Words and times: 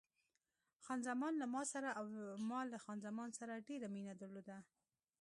خان 0.85 0.99
زمان 1.07 1.33
له 1.41 1.45
ما 1.53 1.63
سره 1.73 1.89
او 1.99 2.05
ما 2.49 2.61
له 2.71 2.77
خان 2.83 2.97
زمان 3.07 3.29
سره 3.39 3.65
ډېره 3.67 3.87
مینه 3.95 4.13
درلوده. 4.21 4.57